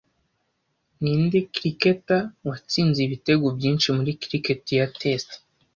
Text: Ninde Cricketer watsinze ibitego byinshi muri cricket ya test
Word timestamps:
Ninde 1.01 1.39
Cricketer 1.55 2.21
watsinze 2.47 2.99
ibitego 3.03 3.45
byinshi 3.57 3.87
muri 3.97 4.11
cricket 4.21 4.63
ya 4.77 4.85
test 4.99 5.29